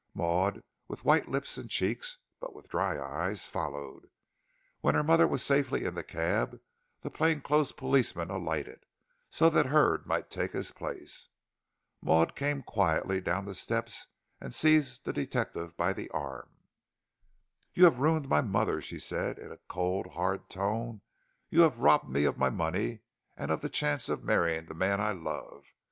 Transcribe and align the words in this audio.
Maud, 0.15 0.63
with 0.87 1.05
white 1.05 1.29
lips 1.29 1.59
and 1.59 1.69
cheeks, 1.69 2.17
but 2.39 2.55
with 2.55 2.69
dry 2.69 2.99
eyes, 2.99 3.45
followed. 3.45 4.09
When 4.79 4.95
her 4.95 5.03
mother 5.03 5.27
was 5.27 5.43
safely 5.43 5.85
in 5.85 5.93
the 5.93 6.01
cab, 6.01 6.59
the 7.01 7.11
plain 7.11 7.39
clothes 7.41 7.71
policeman 7.71 8.31
alighted, 8.31 8.87
so 9.29 9.47
that 9.51 9.67
Hurd 9.67 10.07
might 10.07 10.31
take 10.31 10.53
his 10.53 10.71
place. 10.71 11.27
Maud 12.01 12.35
came 12.35 12.63
quietly 12.63 13.21
down 13.21 13.45
the 13.45 13.53
steps 13.53 14.07
and 14.39 14.55
seized 14.55 15.05
the 15.05 15.13
detective 15.13 15.77
by 15.77 15.93
the 15.93 16.09
arm. 16.09 16.49
"You 17.75 17.83
have 17.83 17.99
ruined 17.99 18.27
my 18.27 18.41
mother," 18.41 18.81
she 18.81 18.97
said 18.99 19.37
in 19.37 19.51
a 19.51 19.59
cold, 19.69 20.07
hard 20.13 20.49
tone; 20.49 21.01
"you 21.51 21.61
have 21.61 21.77
robbed 21.77 22.09
me 22.09 22.23
of 22.23 22.39
my 22.39 22.49
money 22.49 23.01
and 23.37 23.51
of 23.51 23.61
the 23.61 23.69
chance 23.69 24.09
of 24.09 24.23
marrying 24.23 24.65
the 24.65 24.73
man 24.73 24.99
I 24.99 25.11
love. 25.11 25.63